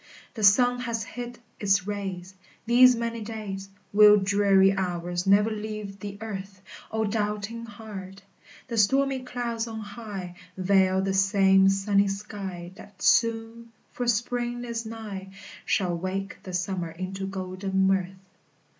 [0.33, 2.33] The sun has hid its rays
[2.65, 6.59] These many days; Will dreary hours never leave the earth?
[6.91, 8.23] O doubting heart!
[8.67, 14.87] The stormy clouds on high Veil the same sunny sky That soon, for spring is
[14.87, 15.29] nigh,
[15.65, 18.15] Shall wake the summer into golden mirth.